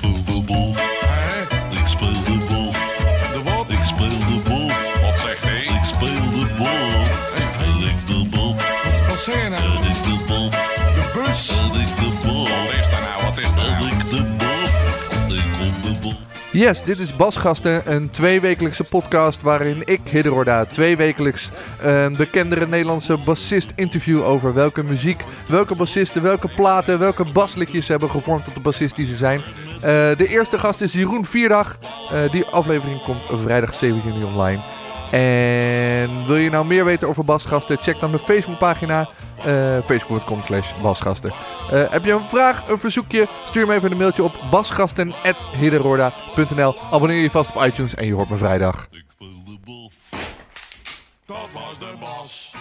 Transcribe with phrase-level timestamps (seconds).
[0.00, 0.72] speel de bal.
[0.74, 1.42] Hè?
[1.70, 2.72] Ik speel de bal.
[3.32, 3.70] De wat?
[3.70, 4.66] Ik speel de bal.
[5.02, 5.62] Wat zegt hij?
[5.62, 6.90] Ik speel de bal.
[7.58, 8.54] Hij ligt de bal.
[8.54, 9.62] Wat, wat zeg je nou?
[9.62, 10.50] En ik de bal.
[10.50, 11.48] De bus?
[11.48, 12.08] En ik de.
[12.22, 13.24] Wat is dat nou?
[13.24, 13.86] Wat is dat En nou?
[13.86, 15.36] ik de bal.
[15.36, 16.12] Ik kom de bal.
[16.52, 23.72] Yes, dit is Basgasten, een tweewekelijkse podcast waarin ik, Hidderorda, tweewekelijks een bekendere Nederlandse bassist
[23.74, 28.60] interview over welke muziek, welke bassisten, welke platen, welke baslikjes ze hebben gevormd tot de
[28.60, 29.40] bassist die ze zijn.
[29.80, 31.78] Eh, de eerste gast is Jeroen Vierdag.
[32.10, 34.62] Eh, die aflevering komt vrijdag 17 juni online.
[35.10, 37.78] En wil je nou meer weten over Basgasten?
[37.80, 39.08] Check dan de Facebookpagina.
[39.46, 41.32] Uh, Facebook.com slash Basgasten.
[41.70, 43.28] Heb je een vraag, een verzoekje?
[43.44, 48.28] Stuur me even een mailtje op basgasten.hidderorda.nl Abonneer je vast op iTunes en je hoort
[48.28, 48.86] me vrijdag.
[48.90, 49.92] Ik de bof.
[51.26, 52.54] Dat was de bas.